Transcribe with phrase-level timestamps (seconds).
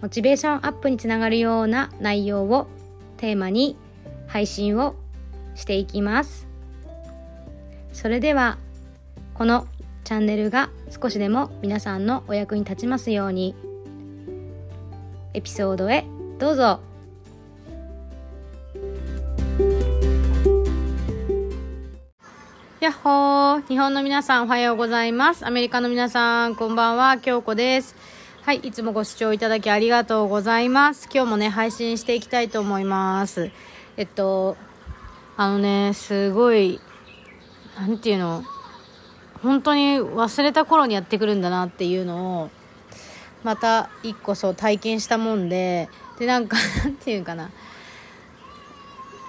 [0.00, 2.68] モチベーションアップにつながるような内容を
[3.16, 3.76] テーマに
[4.26, 4.94] 配信を
[5.54, 6.46] していきます。
[7.92, 8.58] それでは
[9.34, 9.66] この
[10.04, 13.54] チャンネルが少しでも皆さんのお役に立ちますように
[15.34, 16.04] エピソードへ
[16.38, 16.80] どうぞ。
[22.80, 23.66] やっほー。
[23.66, 25.44] 日本の皆さんおはようございます。
[25.44, 27.18] アメリカの皆さんこんばんは。
[27.18, 28.17] 京子です。
[28.48, 31.06] はいいつもご視聴いただきありがとうございます。
[31.12, 33.50] 今日もね配信していきたいと思います。
[33.98, 34.56] えっと
[35.36, 36.80] あのねすごい
[37.78, 38.42] なんていうの
[39.42, 42.50] 本当に忘れた頃にやってくるんだなっていうのを
[43.44, 47.50] また一個そう体験したもんででなんか なんていうかな。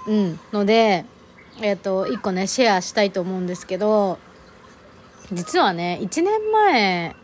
[0.07, 1.03] うんので
[1.59, 4.17] えっ、と一個ねシェアしたいと思うんですけど
[5.33, 7.17] 実はね1年前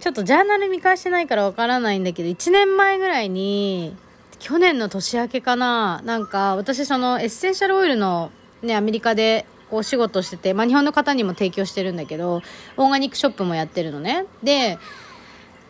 [0.00, 3.96] ちょっとジャーナル見返してないからわからないんだけど1年前ぐらいに
[4.38, 8.30] 去年の年明けかななんか私そのエッセンシャルオイルの
[8.62, 12.42] ねアメリカでお仕事してて、まあ、日本の方にも提供してるんだけど
[12.76, 14.26] オーガニックショップもやってるのね。
[14.42, 14.78] で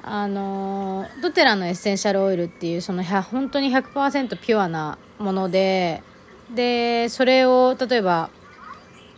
[0.03, 6.03] あのドテラのエッセンシャルオイルっていうその本当に100%ピュアなもので
[6.55, 8.31] でそれを例えば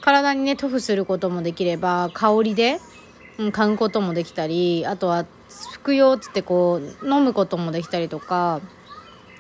[0.01, 2.81] 体にね塗布することもできれば香りで、
[3.53, 5.27] 買う、こともできたりあとは
[5.73, 8.61] 服用っつってこう飲むこともできたりとか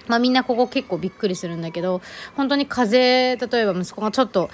[0.06, 2.00] まあみんなここ結構びっくりするんだけど
[2.36, 4.50] 本当に風邪例えば息子がちょっと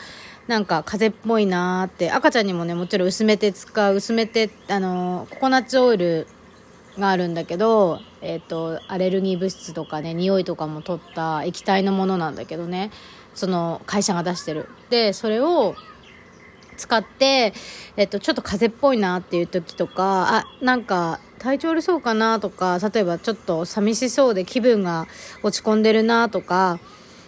[0.47, 6.27] なんか風邪っぽいなーって赤ちゃんにもねもちろん薄めて使う薄めてあのココナッツオイル
[6.99, 12.91] があるんだけど、えっ、とアレルギー物質とかね匂いとかも取った液体のものなんだけどね
[13.35, 14.69] その会社が出してる。
[14.91, 15.75] でそれを
[16.77, 17.53] 使って、
[17.97, 25.07] えっと、ちょっと風邪っぽいなっていう時とかあなんか体調悪そうかなとか例えばちょっと寂しそうで気分が
[25.43, 26.79] 落ち込んでるなとか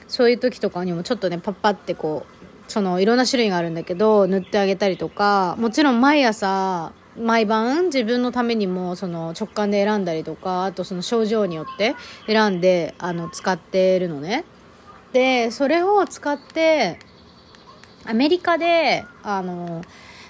[0.09, 11.95] そういう時とかにもちょっとねパッパってこうそのいろんな種類があるんだけど塗ってあげたりとかもちろん毎朝毎晩自分のためにもその直感で選んだりとかあとその症状によって
[12.27, 14.45] 選んであの使ってるのね。
[15.13, 16.99] でそれを使って
[18.09, 19.83] アメリカであの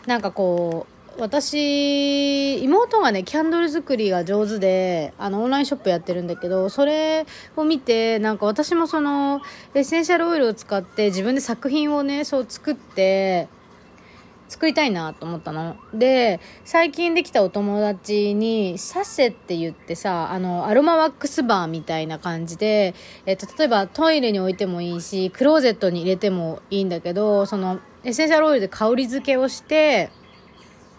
[0.06, 7.26] なんかこう私妹がねキャンドル作りが上手であのオンラインショップやってるんだけどそれ
[7.56, 9.40] を見てなんか私もその
[9.74, 13.48] エッセンシャルオイルを使って自分で作品をねそう作って
[14.48, 15.76] 作りたいなと思ったの。
[15.92, 22.94] で、最近できたお友達に、サッセって言ってさ、あの、アロマワックスバーみたいな感じで、
[23.26, 30.10] えっと、例えばトイレに置いてもいいし、クローゼットに入れてもいいんだけど、その、エッセンシャルオイルで香り付けをして、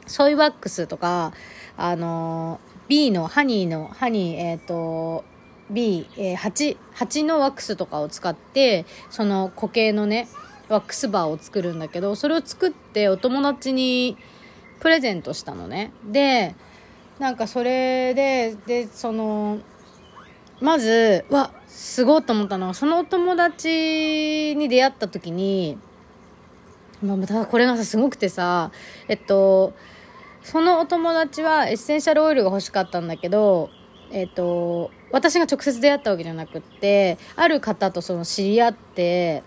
[0.07, 1.33] ソイワックスとか、
[1.77, 5.23] あの、B の、ハニーの、ハニー、えっ、と、
[5.69, 10.27] B、えー、蜂、蜂のワックスとかを使って、その固形のね、
[10.69, 14.17] ワックスバーを作るんだけどそれを作ってお友達に
[14.79, 15.91] プレゼントしたのね。
[16.05, 16.55] で
[17.19, 19.59] なんかそれででその
[20.59, 25.77] まずわすごいと思ったのはそのお友達に出会った時に
[27.01, 28.71] まあ、たこれがさすごくてさ
[29.07, 29.73] えっと
[30.41, 33.69] そのお友達はエッセンシャルオイルが欲しかったんだけど
[34.11, 39.43] えっと私が直接出会ったわけじゃなくってある方とその知り合って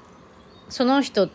[0.70, 1.28] その人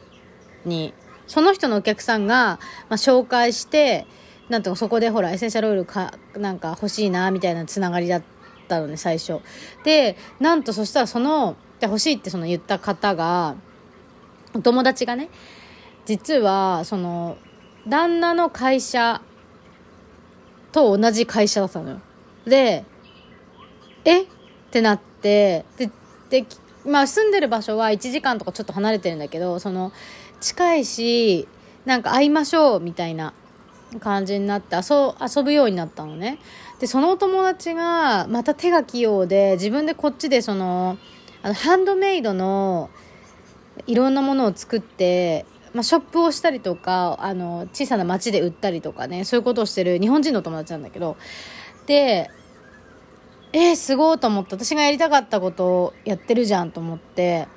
[0.65, 0.93] に、
[1.27, 2.59] その人のお客さんが、
[2.89, 4.07] まあ、紹介して、
[4.49, 8.23] なんとかそこでほら、エッセンシャルオイルか、なんか欲しいな、みたいなつながりだっ
[8.67, 9.39] たのね、最初。
[9.83, 13.55] で、なんとそしたらその、で欲しいってその言った方が、
[14.53, 15.29] お友達がね、
[16.05, 17.37] 実は、その、
[17.87, 19.21] 旦那の会社
[20.71, 22.01] と同じ会社だったのよ。
[22.45, 22.85] で、
[24.05, 24.23] え？
[24.23, 24.25] っ
[24.71, 25.89] てなって、で、
[26.29, 26.45] で、
[26.85, 29.91] まあ住んでる場所は1時間とかちょっと離れてるんだけどその
[30.39, 31.47] 近いし
[31.85, 33.33] なんか会いましょうみたいな
[33.99, 36.39] 感じになって遊遊ぶようになったのね。
[36.79, 40.97] でそのお友達がまた手が器用で自分でこっちでその
[41.41, 42.89] あのハンドメイドの
[43.87, 51.17] いろんなものを作って、まあ、ショップをしたりとかあの小さな町で売ったりとかねそういうことをしてる日本人の友達なんだけど。
[51.85, 52.29] で
[53.57, 57.47] えー、すごいと思って私がやりたかったことをやってるじゃんと思って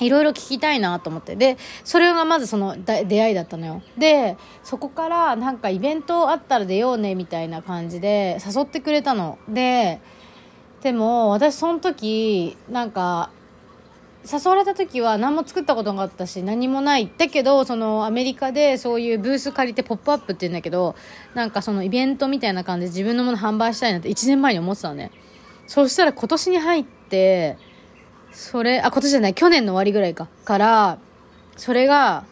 [0.00, 1.36] いろいろ聞きたいなと思って。
[1.36, 3.80] でそれがまずその出会いだったのよ。
[3.96, 9.38] でそこからなんかイベントあったら出ようねみたいな感じで誘ってくれたの。
[9.48, 10.00] で
[10.82, 13.30] でも私その時なんか
[14.30, 17.10] 誘われた時は何も作ったことなかったし何もない。
[17.16, 20.96] だけどそのアメリカでそういうブース借りてポップアップって言うんだけど
[21.34, 25.10] なんかそのイベントみたいな感じで自分のもの販売したいなって1年前に思ってたのね。
[25.66, 27.58] そしたら今年に入って
[28.32, 30.28] それあ今年じゃない去年の終わりぐらいか。
[30.44, 30.98] から
[31.56, 32.24] それが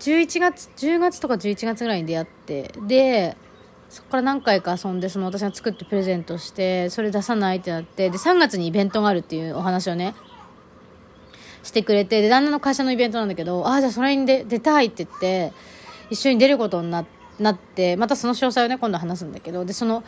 [0.00, 3.36] 11月10月とか11月ぐらいに出会ってで
[3.90, 10.14] そこから何回か遊んでその私が作ってプレゼントしてそれ出さないってなってで3月にイベントがあるっていうお話をね
[11.68, 15.52] してくれてで旦那の会社のイベントなんだけどああじゃあそれに出出たいって言って
[16.10, 17.04] 一緒に出ることにな
[17.38, 20.02] なってまたその詳細をね今度話すんだけどでそのっ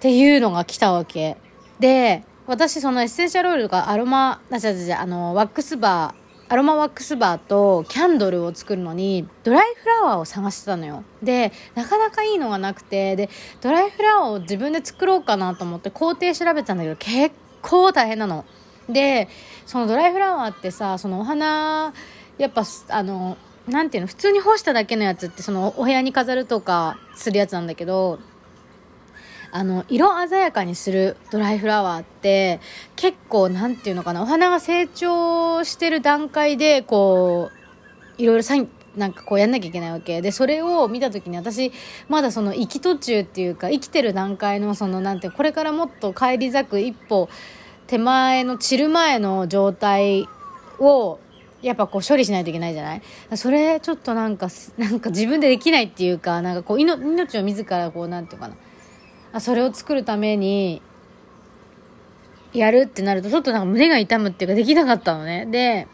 [0.00, 1.36] ていうのが来たわけ。
[1.78, 11.04] で私そのエッセンシャルオイルがアロマあ違う違うあのワックスバーアロマワックスバーとキャンドルを作るのにドライフラワーを探してたのよ。
[11.22, 18.44] でなかなかいいのがなくてでドライフラワーを自分で作ろうかなと思って工程調べたんだけど結構大変なの。
[18.92, 19.28] で
[19.66, 21.92] そのドライフラワーってさそのお花
[22.38, 23.36] やっぱあの
[23.68, 28.18] なんていうの普通に干しただけのやつってそのお部屋に飾るとかするやつなんだけど
[29.52, 32.60] あの色鮮やかにするドライフラワーって
[32.96, 37.50] 結構なんていうのかなお花が成長してる段階でこ
[38.18, 40.20] ういろいろサインなんかこうやんなきゃいけないわけ。
[40.20, 41.72] でそれを見た時に私
[42.08, 47.28] まだその生き途中っていうか生きてる段階のそのなんてこれからもっと返り咲く一歩
[47.90, 50.28] 手前の散る前の状態
[50.78, 51.18] を
[51.60, 53.02] やっぱこう処理しないといけないじゃない？
[53.34, 54.48] それちょっとなんか
[54.78, 58.54] なんか自分でできないっていうかなんかこう命を自らこうなんていうかな。
[59.32, 60.80] あそれを作るために
[62.52, 65.46] やるってなるとちょっとなんか胸が痛むっていうかできなかったのね。
[65.46, 65.88] で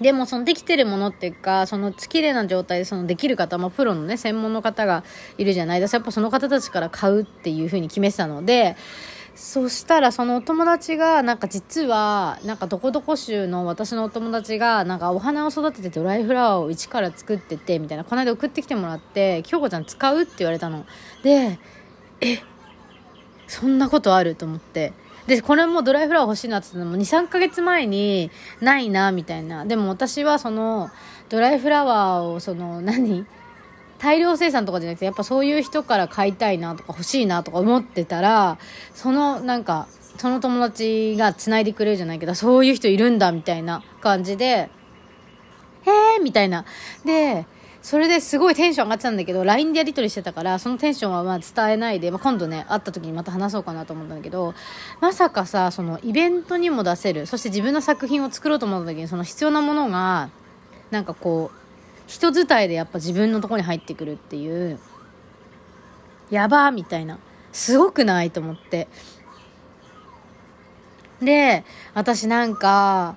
[0.00, 5.02] でもそのできてるものっていうかその綺麗な状態でそのできる方、まあ、プロのね専門の方が
[5.38, 5.80] いるじゃない？
[5.80, 8.76] ですかやっぱその方たちから買うっていうふうに決めてたので
[9.34, 20.84] そしたらそのお友達がなんか実はなんかどこどこ州の私のお友達がなんかお花を育ててドライフラワーを一から作っててみたいなこの間送ってきてもらって京子ちゃん使うって言われたの。
[21.22, 21.58] で
[22.20, 22.38] え
[23.46, 24.92] そんなことあると思って。
[25.26, 28.30] でこれもドライフラワー欲しいなって言ったのも23ヶ月前に
[28.60, 29.64] ないなみたいな。
[29.64, 30.90] でも私はその
[31.28, 33.26] ドライフラワーをその何？
[34.00, 38.58] 大量生産とかじゃなくてやっぱそういう人から買いたいなとか欲しいなとか思ってたら
[38.94, 44.70] そのなんかその友達が繋いでくれるじゃないけどそういう人いるんだみたいな感じでへ
[46.16, 46.64] えみたいな。
[47.04, 47.46] で
[47.82, 54.54] それですごいテンション上がってたんだけど LINE でやり取りしてたからそのテンションはまあ伝えないで、まあ、今度ね会った時にまた話そうかなと思ったんだけど
[55.00, 60.28] まさかさそのイベントにも出せるそして自分の作品を作ろうと思った時にその必要なものが
[60.90, 61.59] なんかこう
[62.10, 64.80] 人伝いでやっぱ自分のとこに入ってくるっていう、
[66.28, 67.20] やばーみたいな。
[67.52, 68.88] すごくないと思って。
[71.22, 71.64] で、
[71.94, 73.16] 私なんか、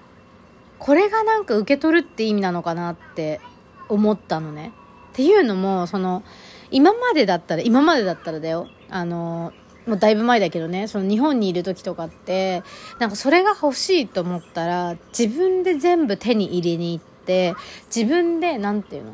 [0.77, 3.41] これがなんか受け取るって意味なのかなって
[3.89, 4.73] 思ったのね。
[5.11, 6.21] っていうのも、その、
[6.69, 8.67] 今までだったら、今までだったらだよ。
[8.91, 9.53] あの、
[9.87, 12.61] もうだいぶ前だけどね、その日本にいる時とかって、
[12.99, 17.55] なんかそれが欲しいと思ったら、自分で全部手に入れに行って、って
[17.93, 19.13] 自分で何て言うの？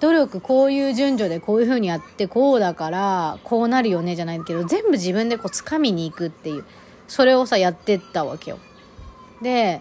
[0.00, 6.64] 努力こういう順序でこういう風にやってこうだからこうなるよねじゃないけど全部自分でこう掴みに行くっていう
[7.08, 8.58] それをさやってったわけよ。
[9.42, 9.80] で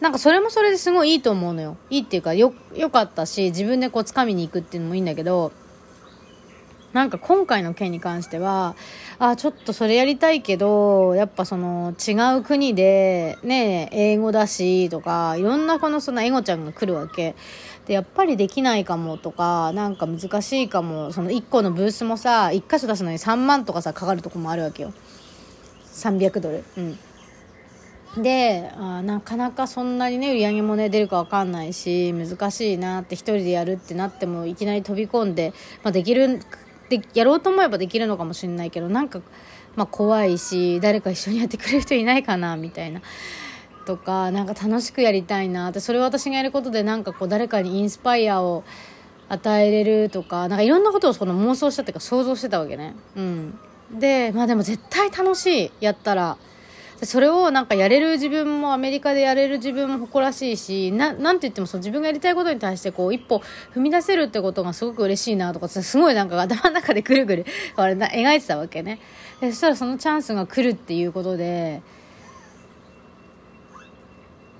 [0.00, 1.76] なんかそれもそれですごいいいと思うのよ。
[1.90, 5.52] いいっていうかよよかったし自分でこう掴みに行くっていうのもいいんだけど
[6.92, 8.74] なんか今回の件に関しては、
[9.18, 17.34] あ、ちょっとそれやりたいけど、やっぱその違う国で、ね、英語だし、とか、いろんなこのそのエゴちゃんが来るわけ。
[17.86, 24.94] で、やっぱりできないかもとか、なんか難しいかも、その1個のブースもさ、1箇所出すのに3万とかさ、かかるとこもあるわけよ。
[25.92, 26.64] 300ドル。
[26.78, 26.98] うん。
[28.16, 35.52] であなかなかそんなにね売り上げもね出るか分かんないし難しいなって1人でやるってなってもいきなり飛び込んで、
[35.82, 36.40] まあ、できる
[36.88, 39.20] でやろうと思えばできるのかもしれないけどなんか、
[39.76, 43.00] まあ、怖いし誰か一緒にやってくれる人いないかなみたいな。
[43.84, 48.62] とかなんか楽しくやりたいなってそれを私がやることでなんかこう誰かにインスパイアを
[49.30, 52.94] 与えれるとかなんかいろんなことをその妄想したっていうか想像してたわけね。
[53.16, 53.58] うん、
[53.90, 56.36] でまあでも絶対楽しいやったら
[57.02, 63.40] それをなんかやれる自分もアメリカでやれる自分も誇らしいしななんて言ってもそう自分がやりたいことに対してこう一歩
[63.72, 68.98] 踏み出せるってことがすごく嬉しいなとかすごいなんか頭の中でぐるぐる描いてたわけね。
[69.40, 71.82] でそしたらそのチャンスが来るっていうことで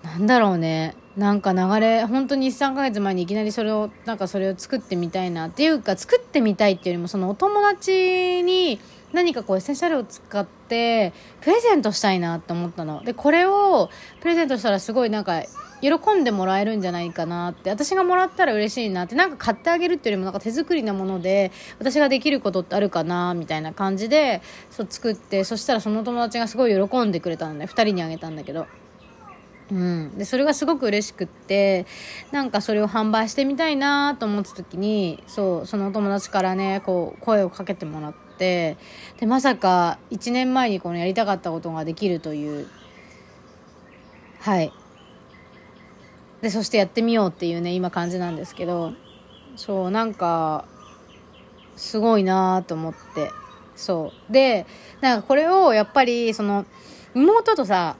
[0.04, 0.94] なんだろうね。
[1.16, 5.48] なんか流れ本当に13ヶ月前にいきなりそれをなんかそれを作ってみたいな。
[5.48, 8.78] っていうか作ってみたいっていうよりもそのお友達に
[9.12, 13.02] 何かこうエッセンシャルを使ってプレゼントしたいなって思ったの。
[13.04, 13.88] でこれを
[14.20, 15.42] プレゼントしたらすごいなんか
[15.80, 17.70] 喜んでもらえるんじゃないかなって。
[17.70, 19.14] 私がもらったら嬉しいなって。
[19.14, 28.66] なんか買ってあげるっていうよりもなんか手作りなもので私ができることってあるかなみたいな感じでそう作ってそしたらその友達がすごい喜んでくれたので2人にあげたんだけど。
[29.70, 31.84] うん、でそれがすごく嬉しくって
[32.32, 38.76] なんかそれを販売してみたいなと思った時にそうその友達からねこう声をかけてもらってって
[39.18, 42.68] でまさか1年前にこのやりたかったことができるという。
[44.40, 44.72] はい。
[46.40, 48.92] でそしてやってみようっていうね今感じなんですけど
[49.56, 50.66] そうなんか
[51.74, 53.32] すごいなと思って。
[53.74, 54.32] そう。
[54.32, 54.66] で
[55.00, 56.64] なんかこれをやっぱりその
[57.14, 57.96] 妹とさ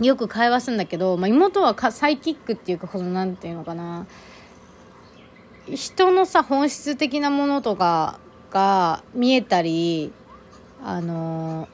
[0.00, 4.06] よく会話するんだけど、まあ、妹はかサイキックっていうかこのなんていうのかな。
[5.68, 10.12] 人のさ本質的なものとかが見えたり
[10.82, 11.68] あの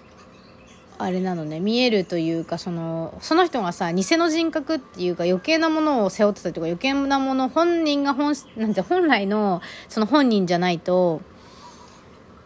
[0.98, 11.20] あれなのね見えるというかそのその人がさ偽の人格っていうか余計なものを背負ってたりとか余計なもの本人が本なんて本来のその本人じゃないと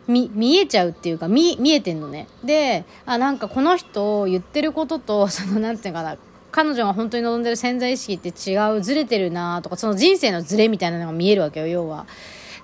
[0.09, 6.16] 見見えちゃうっていうか見見えてんのねであなんかこの人言ってることとそのなんていうかな
[6.50, 12.06] 彼女が本当に望んでる潜在意識って違うずれてるなとかその人生のズレみたいなのが見えるわけよ要は。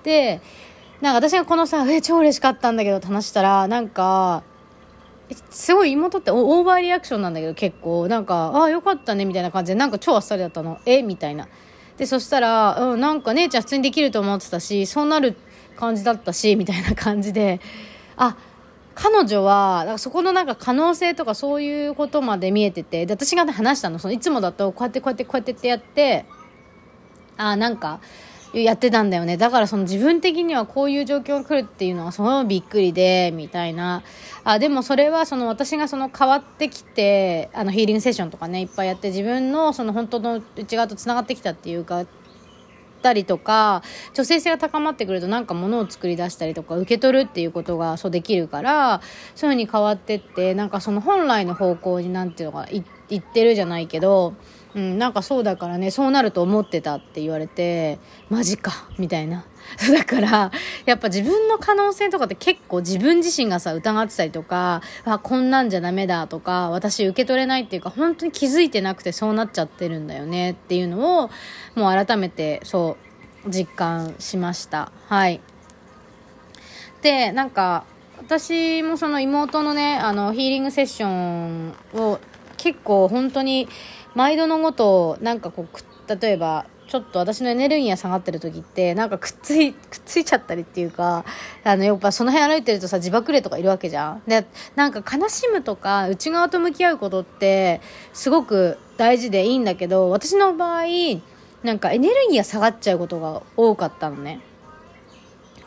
[0.03, 0.41] で
[1.03, 4.41] なんか私がこのさ、え、超嬉しかったんだけどって話したら、なんか、
[5.49, 10.79] すごい妹ってオーバーリアクションなんだけど結構、なんか、ああ、よかったねみたいな感じで、なんか超あっさりだったの。
[10.85, 11.03] え？
[11.03, 11.49] みたいな。
[11.97, 15.35] で、そしたら、うん、なんか姉ちゃん普通にできると思ってたし、そうなる
[15.75, 17.59] 感じだったし、みたいな感じで、
[18.15, 18.37] あ、
[18.95, 23.99] 彼女は、かそこのなんか可能性とかそういうことまで見えてて、で、私が、話したの。
[23.99, 26.25] そのいつもだと、こうやってこうやってこうやってってやって、
[27.35, 27.99] あ、なんか、
[28.53, 29.37] やってたんだよね。
[29.37, 34.03] だからその自分的にはこういう状況が来るっていうのはそのびっくりで、みたいな。
[34.43, 42.05] あ、でもそれはその私がその変わってきて、あのヒーリングセッションとかね、いっぱいやって自分のその本当の内側と繋がってきたっていうか、
[43.03, 43.83] たりとか
[44.15, 49.01] 女性性が高まってくるとなんか物を作り出したりとか受け取るっていうことがそうできるから
[49.35, 54.33] そういう風に変わってってなんかその本来の方向になんていうのかい言ってるじゃないけど
[54.75, 57.99] うん、なんかそうだからね、そうなると思ってたって言われて、
[58.29, 59.45] マジか、みたいな。
[59.93, 60.51] だから、
[60.85, 71.29] やっぱ自分の可能性とかって結構自分自身がさ、疑ってたりとか、あ、こんなんじゃダメだとか、私受け取れないっていうか、本当に気づいてなくてそうなっちゃってるんだよねっていうのを、
[71.75, 72.97] もう改めて、そ
[73.45, 74.91] う、実感しました。
[75.07, 75.41] はい。
[77.01, 77.85] で、なんか、
[78.17, 82.19] 私もその妹のね、あの、ヒーリングセッションを
[82.57, 83.67] 結構本当に、
[84.15, 91.25] 毎度のごとなんかこう例えばちょっと私のエネルギーが下がってる時ってなんかくっついくっついちゃったりっていうか
[91.63, 94.21] あのやっぱその辺歩いてるとさ自爆霊とかいるわけじゃん。
[94.27, 97.81] でなんか悲しむとか内側と向き合うことって
[98.13, 100.83] すごく大事でいいんだけど私の場合
[101.63, 104.41] なんかエネルギーが下がっちゃうことが多かったのね。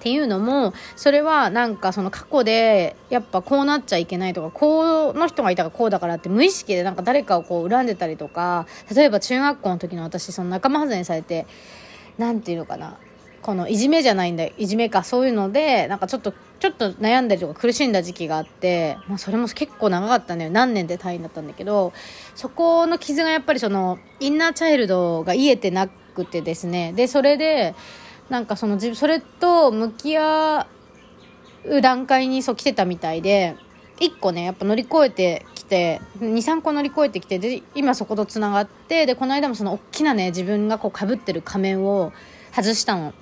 [0.06, 11.48] っていうのもそれはなんかその過去でやっぱこうなっちゃいけないとかこの人がいたらこうだからって無意識でなんか誰かをこう恨んでたりとか例えば中学校の時の私その仲間外れにされて
[12.18, 12.98] 何て言うのかな
[13.42, 20.52] このいじめじゃないんだいじめかそういうのでなんかちょっとちょっと悩んだりとか苦しんだ時期があって、まあ、それも結構長かったんだよ。
[20.52, 21.92] 何年で退院だったんだけど
[22.36, 26.92] そこの傷がやっぱりそのインナーチャイルドが癒えてなくてですね。
[26.92, 27.74] でそれで
[28.28, 30.66] なんかそのそれと向き合
[31.64, 33.56] う段階にそう来てたみたいで
[34.00, 42.12] 1個ねやっぱ乗り越えてきて23個乗り越えてきてで今そことつながってでこの間もその大きなね自分がこうかぶってる仮面を
[42.52, 43.12] 外したの。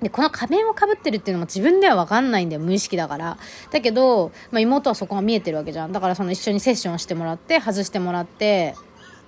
[0.00, 3.36] で、この仮面をかぶってるっていうのも自分ではわかんないんだよ、無意識だから。
[3.72, 5.92] だけど、まあ、妹はそこが見えてるわけじゃん。
[5.92, 8.76] だからその一緒にセッションしてもらって、外してもらって、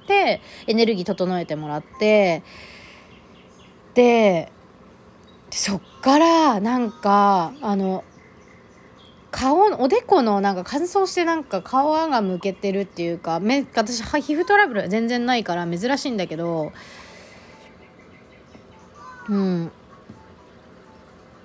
[0.07, 2.43] で、エネルギー整えてもらって、
[3.95, 4.53] で、
[5.51, 8.05] そっからなんかあの
[9.31, 16.73] 顔おでこのなんか乾燥してなんか皮がむけてるっていうか目私皮膚トラブル全然ないから珍しいんだけど
[19.29, 19.73] うん。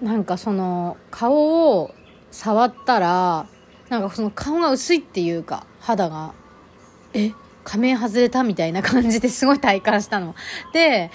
[0.02, 1.94] なんかその顔を
[2.32, 3.48] 触ったら
[3.90, 6.34] なんかその顔が薄いっていうか肌が
[7.14, 7.32] え
[7.64, 10.36] 仮面外れたみたいな感じですごい体感したの。
[10.74, 11.12] で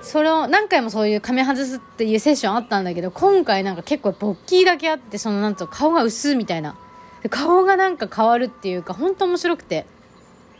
[0.00, 6.76] それを何回もそういう仮面外すっていうセッションあったんだけど今回なんか結構ボッキーだけあってそのなんと顔が薄みたいな。
[7.30, 9.86] 顔がなんか変わるっていうか本当面白くて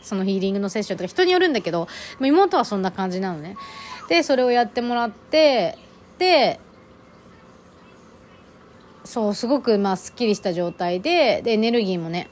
[0.01, 1.87] そのヒーリングのセッションとか人によるんだけど
[2.19, 3.55] 妹はそんな感じなのね。
[4.09, 5.77] でそれをやってもらって
[6.17, 6.59] で
[9.05, 12.29] そうすごくまあすっきりした状態ででエネルギーもね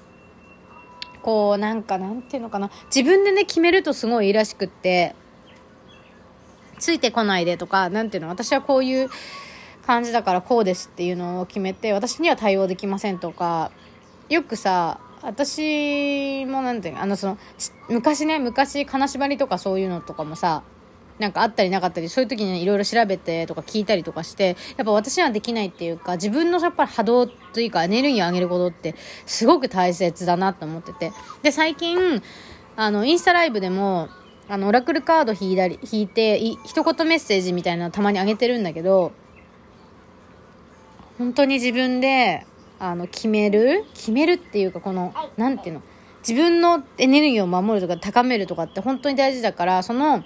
[1.21, 2.69] こうなんかなんていうのかな。
[2.93, 5.15] 自分でね決めるとすごいいいらしくって。
[6.79, 9.09] ついてこないでとか何ていうの私はこういう
[9.85, 13.71] 感じだからこうですっていうのを決めて私には対応できませんとか
[14.29, 17.37] よくさ私もなんていうのあのその
[17.89, 20.63] 昔ね昔金縛りとかそういうのとかもさ
[21.19, 28.93] なんかあったりなかったりそういう時にいろいろ調べてとか聞いたりとかしてやっぱ私にはできないっていうか自分のやっぱり波動というかエネルギーを上げることって
[29.25, 31.11] すごく大切だなと思ってて。
[31.41, 32.21] で最近
[32.75, 34.09] あのインスタライブでも
[34.49, 39.11] あのオラクルカード引いたり引いてい一言メッセージみたいなのたまにあげてるんだけど
[41.17, 42.45] 本当に自分で
[42.79, 45.81] あの決める決めるっていうかこの何ていうの
[46.27, 50.23] 自分のエネルギーを守るとか高めるとかって本当に大事だからその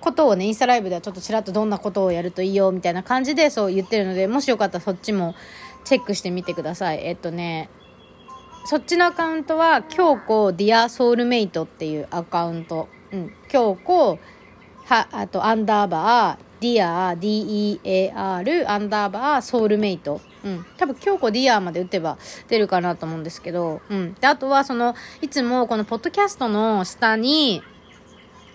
[0.00, 5.34] ことをねインスタライブではちょっとちらっとどんなことをやるといいよみたいな感じでそう言ってるのでもしよかったらそっちも
[5.84, 7.04] チェックしてみてください。
[7.04, 7.70] えっとね
[8.64, 12.88] そっちのアカウントは京子 dear soulmate っていうアカウント。
[13.12, 14.18] うん京子
[14.86, 20.66] はあとアンダーバーディア DEAR アンダーバーソウルメイトうん。
[20.76, 24.14] 多分、京子 dear まで打てば出るかなと思うんですけど、うん。
[24.14, 27.62] で、あとは、その、いつもこのポッドキャストの下に、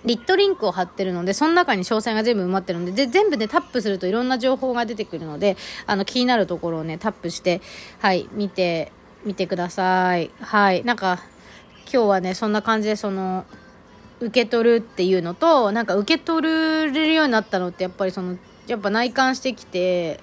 [0.05, 7.61] リットリンクを貼ってるので、その中に詳細が全部埋まってるので、で、全部でタップするといろんな情報が出てくるので、あの、気になるところをね、タップして、
[7.99, 8.91] はい、見て、
[9.25, 10.31] 見てください。
[10.39, 10.83] はい。
[10.83, 11.19] なんか、
[11.91, 13.45] 今日はね、そんな感じで、その、
[14.19, 20.19] 受け取るっていうのと、なんか受け取れるようになったのって、やっぱりその、やっぱ内観してきて、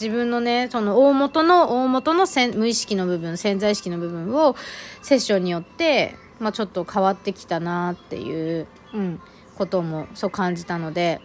[0.00, 4.56] 自分のね、その大元の、大元の無意識の部分、潜在意識の部分を
[5.02, 9.20] セッションによって、まあちょっと変わってきたなっていううん、
[9.56, 11.20] こともそう感じたので、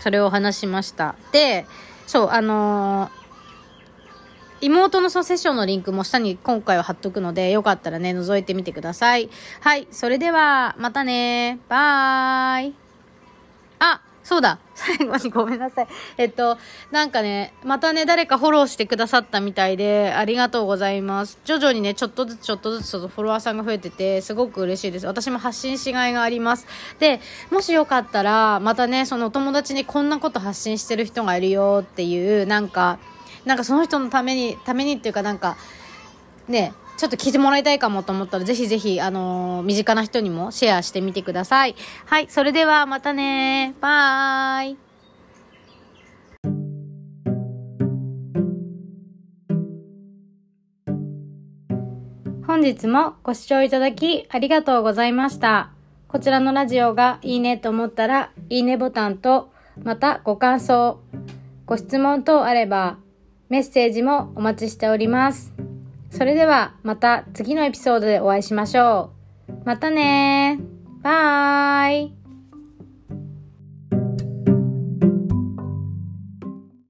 [0.00, 1.16] それを話しました。
[1.32, 1.66] で、
[2.06, 3.17] そう、あのー、
[4.60, 9.30] 妹のそのセッションのリンクも下に今回は貼っとくので、よかったらね、覗いてみてください。
[9.60, 12.74] はい、それでは、またねバーイ
[13.78, 14.58] あそうだ。
[14.74, 15.88] 最後にごめんなさい。
[16.18, 16.58] えっと、
[16.90, 21.38] なんかね、またね、誰かフォローしてくださったみたいで、ありがとうございます。
[21.46, 25.06] 徐々にね、ちょっとずつちょっとずつフォロワーさんが増えてて、すごく嬉しいです。
[25.06, 26.66] 私も発信しがいがあります。
[26.98, 32.98] で、もしよかったら、またね、そのお友達にこんなこと発信してる人がいるよっていう、なんか、
[33.48, 35.56] なんかその人のために、ためにっていうかなんか、
[36.48, 41.74] ね、ちょっと聞いてもらいたいかもと思ったら、ぜひぜひ、あのー、身近な人にもシェアしてみてください。
[42.04, 44.76] はい、それではまたねバイ。
[52.46, 55.70] 本日もご視聴いただきありがとうございました。
[56.06, 59.50] こちらのラジオがいいねと思ったら、いいねボタンと、
[59.82, 61.00] またご感想、
[61.64, 62.98] ご質問等あれば、
[63.48, 65.54] メッセージもお待ちしております。
[66.10, 69.12] それではまた次のエピソードでお会いしましょ
[69.48, 69.52] う。
[69.64, 70.58] またね
[71.02, 72.17] バイ